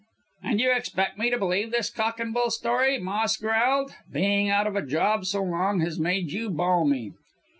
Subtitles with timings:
[0.43, 3.93] "'And you expect me to believe this cock and bull story,' Moss growled.
[4.11, 7.11] 'Being out of a job so long has made you balmy.'